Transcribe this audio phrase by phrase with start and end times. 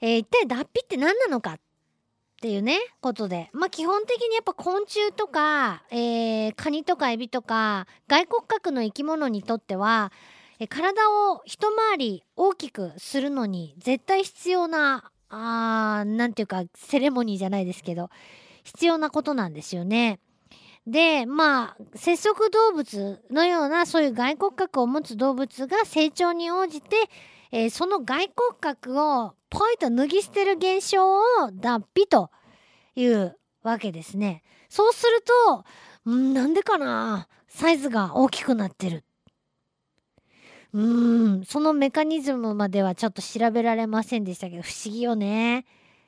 [0.00, 1.58] えー、一体脱皮って何なのかっ
[2.40, 10.10] ていうねことでまあ基本的にやっぱ昆虫とか、えー、カニとかエビとか外骨格の生き物にとっては、
[10.68, 18.10] 体を一回り大きくするのに絶対必要なあーなんていうかセレモニーじゃないですけど
[18.64, 20.18] 必要なことなんですよね。
[20.86, 26.96] でまあ節足動物のようなそういう外骨格を持つ動物が成長に応じて、
[27.52, 31.22] えー、その外骨格をポイと脱ぎ捨てる現象を
[31.52, 32.30] 脱皮と
[32.94, 34.42] いうわけですね。
[34.68, 35.24] そうする
[36.06, 37.28] と、んなんでかな？
[37.48, 39.04] サイズが大きくなってる。
[40.72, 45.66] うーん、そのメカニズムまではちょっと調べられませんでしたけど、不思議よね。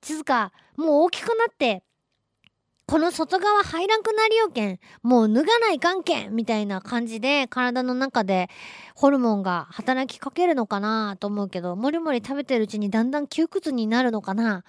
[0.00, 1.82] つうか、もう大きくなって、
[2.86, 4.78] この外側入らんくなりよけん。
[5.02, 8.50] もう脱がないかんけんみたいな感じで体の中で
[8.94, 14.64] ホルモンが働きかけるのかなと思うけど、もりもり食べてるうちにだんだん窮屈になるのかな？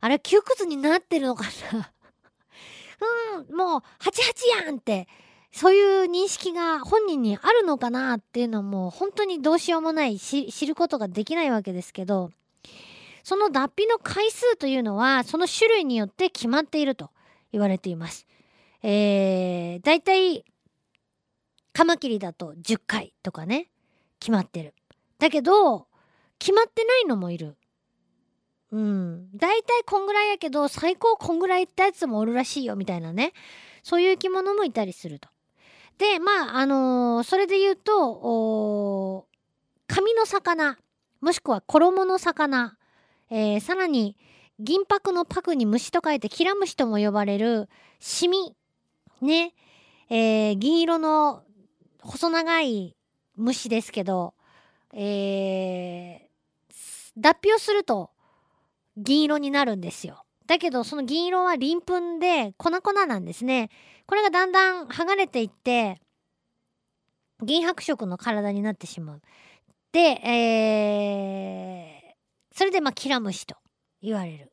[0.00, 1.90] あれ窮屈になってるのかな？
[3.48, 5.08] うん、もう、ハチハチやんって、
[5.52, 12.30] そういう認識が本人にあるのかなっていうのも本当にどうしようもない知ることができないわけですけど、
[13.24, 17.10] その脱皮の回数というのはその種類によって決まっていると。
[17.52, 18.26] 言われています。
[18.82, 20.44] えー、だいたい
[21.72, 23.68] カマキリだと10回とかね、
[24.18, 24.74] 決まってる。
[25.18, 25.86] だけど、
[26.38, 27.56] 決まってないのもいる。
[28.72, 29.28] うん。
[29.36, 33.32] だいたいこんぐらいやけど、最高こんぐらいってやつもおるらしいよ、みたいなね。
[33.82, 35.28] そういう生き物もいたりすると。
[35.98, 39.26] で、まあ、あのー、それで言うと、
[39.86, 40.78] 紙の魚、
[41.20, 42.76] もしくは衣の魚、
[43.28, 44.16] えー、さらに、
[44.62, 48.54] 銀箔のパクに虫と書いてキラムシとも呼ばれるシミ
[49.22, 49.54] ね、
[50.10, 51.42] えー、銀色の
[52.02, 52.94] 細長い
[53.36, 54.34] 虫ですけど、
[54.92, 56.72] えー、
[57.16, 58.10] 脱皮をすると
[58.98, 60.24] 銀色になるんですよ。
[60.46, 63.70] だけどその銀色は鱗粉で粉々なんですね。
[64.06, 66.02] これがだんだん剥がれていって
[67.42, 69.22] 銀白色の体になってしまう。
[69.92, 73.56] で、えー、それでまあキラムシと
[74.02, 74.52] 言われる。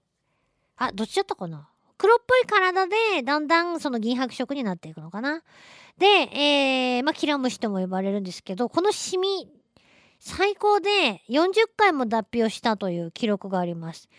[0.78, 1.70] あ、どっちだったかな？
[1.98, 5.42] 黒っぽい体で、だんだんその銀白色になっていくのかな？
[5.98, 9.50] で、えー、まあ、キラムシとも呼ばれるんですけど、このシミ、
[10.20, 14.10] 最高で40回も脱皮をしたという記録があります。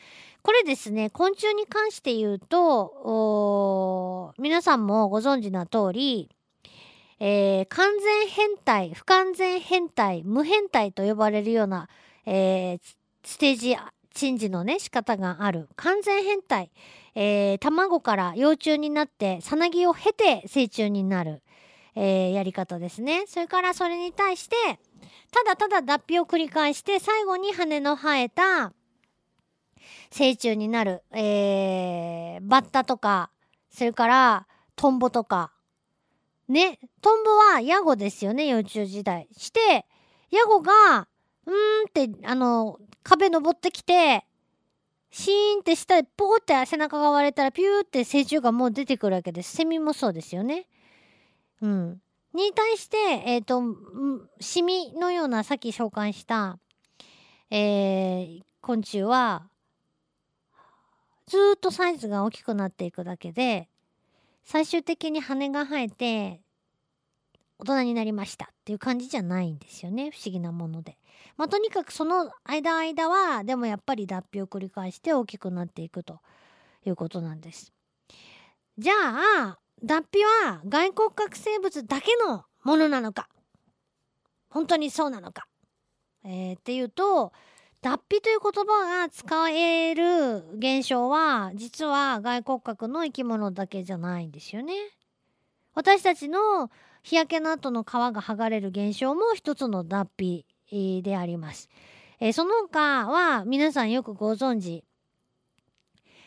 [0.43, 6.31] これですね、昆虫に関して言うと、皆さんもご存知な通り、
[7.21, 11.89] えー、完全変態、不完全変態、無変態と呼ばれるような、
[12.25, 12.81] えー、
[13.25, 13.77] ステージ
[14.15, 15.69] チンジのね仕方がある。
[15.77, 16.71] 完全変態、
[17.15, 21.43] えー、卵から幼虫になってさなぎを経て成虫になる、
[21.95, 23.25] えー、やり方ですね。
[23.27, 24.57] それからそれに対して
[25.31, 28.73] ただただ脱皮を繰り返して最後に羽の生えた
[30.11, 33.31] 成虫になる、えー、バッタとか
[33.71, 35.53] それからトンボとか。
[36.49, 39.29] ねトンボはヤゴですよね幼虫時代。
[39.37, 39.85] して
[40.31, 44.25] ヤゴがーんってあの壁登ってきて、
[45.11, 49.57] シーンって下でポーって背中が割れたらピューって成虫がもう出てくるわけです。
[49.57, 50.67] セミもそうですよね。
[51.63, 52.03] うん。
[52.35, 53.63] に対して、えっ、ー、と、
[54.41, 56.59] シミのようなさっき紹介した、
[57.51, 59.49] えー、昆虫は、
[61.27, 63.69] ずっとサイズが大きくなっていくだけで、
[64.45, 66.41] 最終的に羽が生えて、
[67.59, 70.11] 大人になりましたっていう感じじゃないんですよね。
[70.11, 70.97] 不思議なもので。
[71.39, 76.21] まあ、とにかくその間間はでもやっぱり脱皮を繰り返して大きくなっていくと
[76.85, 77.73] いうことなんです。
[78.77, 83.29] じゃあ脱皮は外骨格生物だけのものなのか？
[84.51, 85.47] 本当にそうなのか、
[86.25, 87.33] えー、っていうと
[87.83, 94.75] 脱皮という言葉が使える現象は実は外骨格の生き物だけじゃないんですよね。
[95.75, 96.71] 私たちの
[97.05, 101.69] 日焼けの後の皮が剥がれる現象も一つの脱皮であります。
[102.21, 104.85] えー、その他は皆さんよくご存知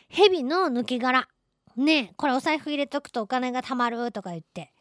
[0.08, 1.28] 蛇の抜き殻
[1.76, 4.72] ねこれお財布入れとくとお金が貯まるとか言って、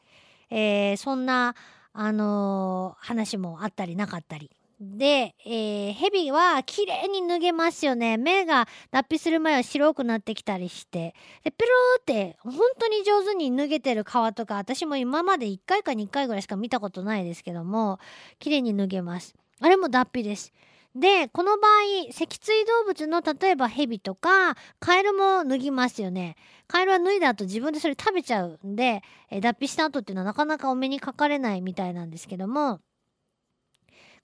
[0.49, 1.55] えー、そんな、
[1.93, 4.51] あのー、話もあったりなかったり
[4.83, 8.17] で、えー、蛇は綺麗に脱げますよね。
[8.17, 11.13] 目が脱皮する前は白くなってきたりして。
[11.43, 17.99] で、ペローって本当に上手に脱げてる皮とか、私も今まで1回か2回ぐらいしか見たことないですけども、
[18.39, 19.35] 綺麗に脱げます。
[19.61, 20.51] あれも脱皮です。
[20.95, 26.35] で、この場合、脊椎動物の例えばヘビとか、カエルも脱ぎますよね。
[26.67, 32.81] カエルは脱いだ後自分でそれ食べちゃうんで、え脱皮した後っていうのはなかなかお目にかかれないみたいなんですけども、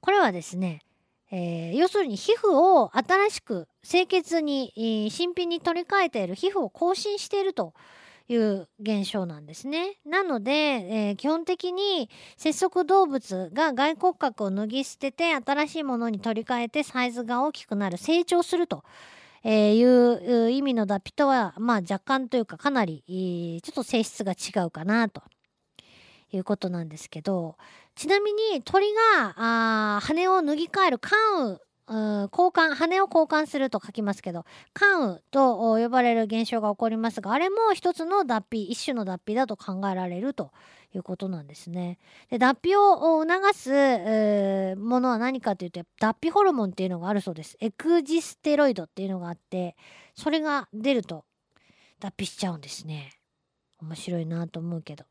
[0.02, 0.82] これはですね、
[1.32, 7.74] えー要するに皮膚を新しく清潔に、えー新品に取り替えている皮膚を更新していると
[8.30, 9.98] いう現象なんですね。
[10.06, 18.84] なので、えー基本的に節足動物が外骨格を脱ぎ捨てて新しいものに取り替えてサイズが大きくなる成長すると。
[19.44, 19.84] えい
[20.46, 25.24] う意味の脱皮とは、まあ若干というかかなり、ちょっと性質が違うかなと
[26.32, 27.58] いうことなんですけど、
[27.96, 31.18] ちなみに鳥があ羽を脱ぎ替える関
[31.54, 31.60] 羽
[31.90, 40.52] 交換羽を交換すると書きますけど関羽と呼ばれる現象が起こりますがあれも一つの脱皮一種の脱皮だと考えられると
[40.94, 41.98] いうことなんですね。
[42.30, 47.58] で脱皮を促す、えーものは何かというと脱皮ホルモンっていうのがあるそうです。
[47.60, 49.76] エクジステロイドっていうのがあって
[50.16, 51.26] それが出ると
[52.00, 53.12] 脱皮しちゃうんですね。
[53.82, 55.06] 面白いなと思うけど。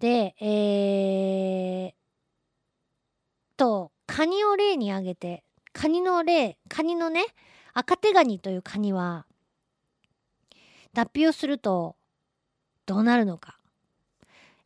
[0.00, 1.92] で、えー、
[3.56, 7.24] とカニを例に挙げてカニの例カニのね
[7.74, 9.26] 赤手ガニというカニは
[10.92, 11.96] 脱皮をすると
[12.86, 13.58] どうなるのか。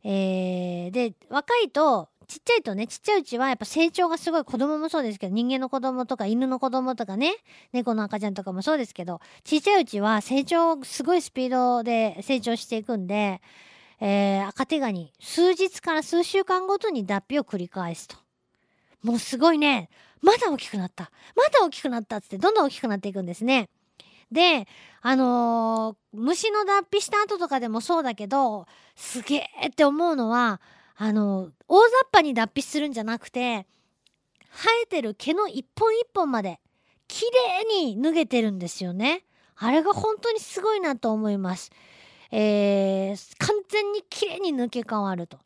[0.03, 7.35] えー、で若いとちっちゃいとねちっちゃいうちはやっぱ成長がすごい子供もそうですけど人間の子供とか犬の子供とかね
[7.71, 13.41] 猫の赤ちゃんとかもそうですけどちっちゃいうちは成長すごいスピードで成長していくんで、
[13.99, 18.17] えー赤手ガニ数日から数週間ごとに脱皮を繰り返すと。
[19.03, 19.89] もうすごいね
[20.21, 23.69] まだ大きくなったまだ大きくなったっつってどんどん大きくなっていくんですね。
[24.31, 24.67] で
[25.01, 28.65] あのー虫の脱皮した後とかでもそうだけど
[28.95, 30.59] すげえって思うのは
[30.97, 33.67] あの大雑把に脱皮するんじゃなくて
[34.51, 36.59] 生えてる毛の一本一本まで
[37.07, 37.25] 綺
[37.71, 39.23] 麗に脱げてるんですよね。
[39.55, 41.71] あれが本当にすごいなと思います。
[42.31, 45.39] えー完全に綺麗に抜け変わると。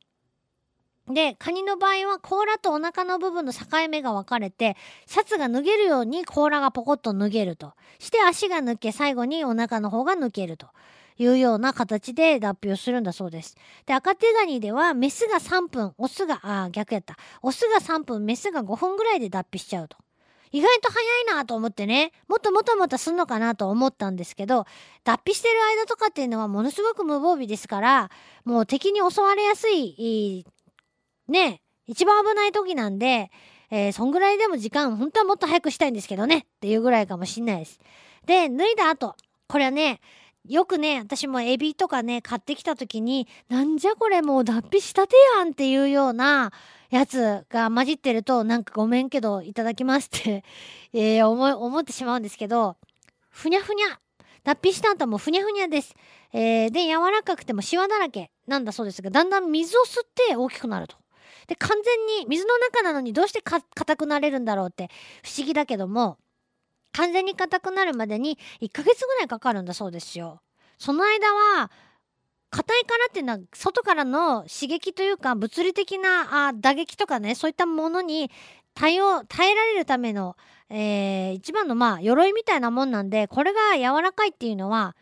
[1.13, 3.59] でカニの場合は甲羅とお腹の部分の境
[3.89, 10.67] 目が分かれてシャツが脱げるように甲羅がポコッと脱げるとして足が抜け最後にお腹の方が抜けると
[11.17, 13.55] いうような形で脱皮をするんだそうです。
[13.85, 19.97] で赤手ガニではメスが3分オスがあ逆やったオスが3分メスが5分ぐらいで脱皮しちゃうと。
[20.53, 21.01] 意外と早
[21.33, 24.65] いなと思ってねもっともっともっとすんのかなと思ったんですけど
[25.03, 28.11] 脱皮してる間とかっていうのはものすごく無防備ですから
[28.43, 30.45] もう敵に襲われやすい
[31.31, 33.31] ね一番危ない時なんで、
[33.71, 37.79] えーそんぐらいでも時間本当はもっと早くしたいんですけどねっていうぐらいかもしんないです。
[38.25, 39.15] で脱いだ後
[39.47, 39.99] これはね
[40.47, 46.51] よくね私もエビとかね買ってきた時になんじゃこれもう脱皮したてやんっていうような
[46.89, 50.43] やつが混じってるとなんかごめんけどいただきますって、
[50.93, 52.75] えー思ってしまうんですけど
[53.29, 53.99] ふにゃふにゃ
[54.43, 55.95] 脱皮した後もふにゃふにゃです。
[56.33, 60.97] えーで柔らかくてもシワだらけなんだそうですがだんだん水を吸って大きくなると。
[61.47, 64.89] で完全に水の中なのにどうしてか硬くなれるんだろうって
[65.23, 66.17] 不思議だけども
[66.93, 70.41] 完全に硬くなるまでに1ヶ月ぐらいかかるんだそうですよ。
[70.77, 71.71] その間は
[72.49, 78.29] 硬いからっていうのは外からの刺激というか物理的なあ打撃とかねそういったものに
[78.73, 80.35] 対応耐えられるための、
[80.69, 84.95] えー一番のまあ鎧みたいなもんなんでこれが柔らかいっていうのは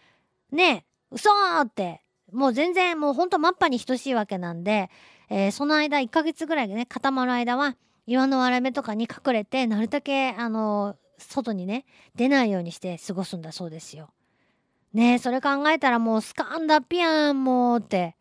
[0.51, 2.01] ね嘘ーって
[2.31, 4.89] もう全然もうほんとマッパに等しいわけなんで、
[5.29, 7.75] えーその間1ヶ月ぐらいでね固まる間は
[8.07, 11.85] 岩の割れ目とかに隠れてなるだけあの外にね
[12.15, 14.09] 出ないようにして過ごすんだそうですよ。
[14.93, 18.15] ねえそれ考えたらもうスカーンだっぴやんもうって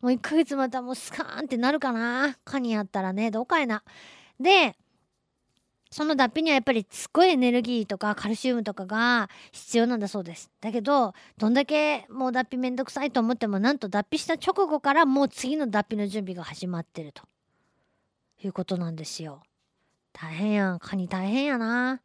[0.00, 2.36] もう1ヶ月またもうスカーンってなるかな？
[2.44, 3.82] カニやったらねどうかいな。
[4.40, 4.74] で
[5.94, 10.50] その脱皮にはやっぱりすっごいエネルギーとかカルシウムとかが必要なんだそうです。
[10.60, 17.22] だけどどんだけもう脱皮めんどくさいと思ってもなんと脱皮した直後からもう次の脱皮の準備が始まってると
[18.42, 19.44] いうことなんですよ。
[20.12, 22.00] 大変やんカニ大変やな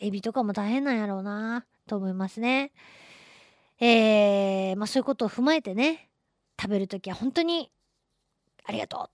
[0.00, 2.72] エビとかも大変なんやろうなと思いますね。
[3.80, 6.08] えー、まあそういうことを踏まえてね
[6.58, 7.70] 食べる時は本当に
[8.64, 9.10] ありがと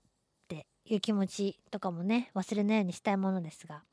[0.95, 3.83] いう気持ちとかもね忘れないようにしたいものですが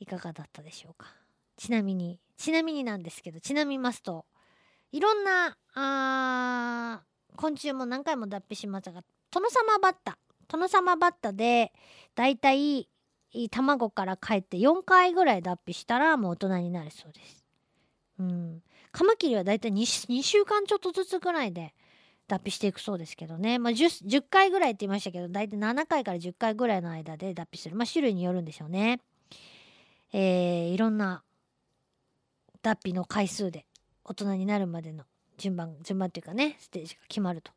[0.00, 1.08] いかがだったでしょうか？
[1.56, 4.26] ちなみにちなみになんですけどちなみますと
[4.92, 7.02] いろんなあ
[7.36, 11.72] 昆虫も何回も脱皮しましたがトノサマバッタトノサマバッタで
[12.14, 12.88] だいたい
[13.50, 17.44] 卵から帰って4回ぐらい脱皮したらもう大人になるそうです。
[18.18, 21.74] うん、カマキリはだいたい 2, 2週間ちょっとずつぐらいで
[22.28, 29.00] 脱皮していくそうですけどね、まあ、10, 10回ぐらいって言いましたけどだいたい7回から10回ぐらいの間で脱皮する、まあ、種類によるんでしょうね。
[30.12, 31.22] えー、いろんな
[32.62, 33.66] 脱皮の回数で
[34.04, 35.04] 大人になるまでの
[35.36, 37.52] 順番順番っていうかねステージが決まると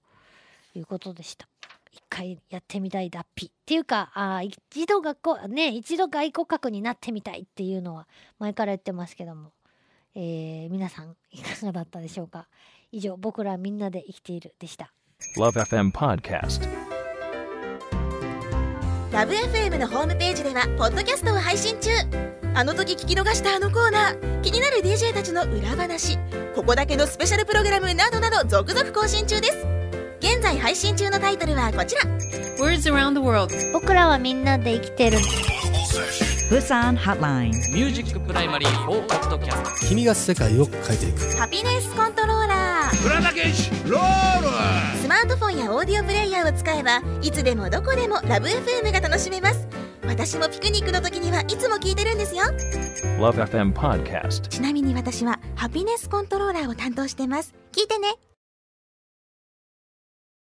[0.73, 1.47] いうことでした。
[1.91, 8.07] 一回やってみたい脱皮っていうかあ一度学校ね一度外骨格になってみたいっていうのは
[8.39, 9.51] 前から言ってますけども、
[10.15, 12.47] えー、皆さんいかがだったでしょうか？
[12.91, 14.91] 以上僕らみんなで生きているでした。
[15.37, 16.67] LoveFM Podcast
[19.13, 21.89] ラブ f m のホームページではポッドキャストを配信中。
[22.53, 26.17] あの時聞き逃したあのコーナー気になる DJ たちの裏話。
[26.53, 29.65] ここだけのスペシャルプログラムなどなど続々更新中です。
[30.19, 32.01] 現在配信中のタイトルはこちら。
[32.59, 33.55] Words around the world.
[33.71, 35.17] 僕らはみんなで生きてる。
[36.49, 37.51] Busan Hotline.
[37.73, 41.37] ミュージックプライマリー4ポッドキャスト君が世界を変えていく。
[41.37, 42.60] ハピネスコントローラー
[43.05, 44.47] 浦田健士ロール。
[45.01, 49.67] スマートフォンやオーディオプレイヤーを使えばいつでもどこでもラブ f m が楽しめます。
[50.05, 52.43] 私もピクニックの時にはいつも聞いてるんですよ。
[53.17, 57.55] LoveFM Podcast ちなみに私はハピネスコントローラーを担当してます。
[57.71, 58.15] 聞いてね